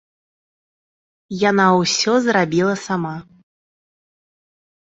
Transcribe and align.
Яна 1.49 1.67
ўсё 1.81 2.13
зрабіла 2.29 2.73
сама. 2.87 3.15